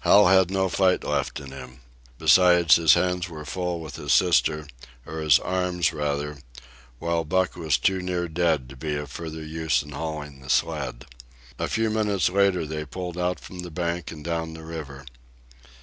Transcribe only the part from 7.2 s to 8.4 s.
Buck was too near